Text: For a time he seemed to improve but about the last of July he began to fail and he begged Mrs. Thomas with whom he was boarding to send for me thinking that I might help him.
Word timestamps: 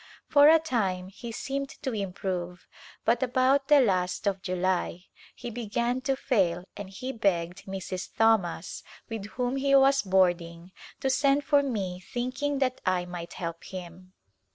For 0.27 0.47
a 0.49 0.57
time 0.57 1.09
he 1.09 1.31
seemed 1.31 1.69
to 1.83 1.93
improve 1.93 2.65
but 3.05 3.21
about 3.21 3.67
the 3.67 3.79
last 3.79 4.25
of 4.27 4.41
July 4.41 5.03
he 5.35 5.51
began 5.51 6.01
to 6.01 6.15
fail 6.15 6.63
and 6.75 6.89
he 6.89 7.11
begged 7.11 7.65
Mrs. 7.67 8.09
Thomas 8.17 8.81
with 9.09 9.27
whom 9.37 9.57
he 9.57 9.75
was 9.75 10.01
boarding 10.01 10.71
to 11.01 11.09
send 11.11 11.43
for 11.43 11.61
me 11.61 11.99
thinking 11.99 12.57
that 12.57 12.81
I 12.83 13.05
might 13.05 13.33
help 13.33 13.63
him. 13.63 14.13